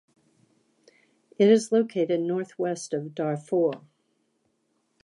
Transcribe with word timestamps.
It 1.37 1.47
is 1.47 1.71
located 1.71 2.21
north 2.21 2.57
west 2.57 2.91
of 2.91 3.13
Dartford. 3.13 3.75